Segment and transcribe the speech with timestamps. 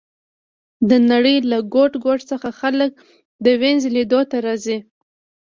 [0.89, 2.91] د نړۍ له ګوټ ګوټ څخه خلک
[3.45, 4.77] د وینز لیدو ته راځي